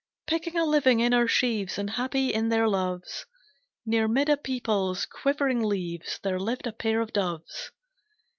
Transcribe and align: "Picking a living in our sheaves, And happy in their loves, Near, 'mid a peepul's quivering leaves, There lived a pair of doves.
"Picking 0.25 0.57
a 0.57 0.65
living 0.65 0.99
in 0.99 1.13
our 1.13 1.27
sheaves, 1.27 1.77
And 1.77 1.87
happy 1.91 2.33
in 2.33 2.49
their 2.49 2.67
loves, 2.67 3.27
Near, 3.85 4.07
'mid 4.07 4.29
a 4.29 4.35
peepul's 4.35 5.05
quivering 5.05 5.61
leaves, 5.63 6.19
There 6.23 6.39
lived 6.39 6.65
a 6.65 6.71
pair 6.73 7.01
of 7.01 7.13
doves. 7.13 7.69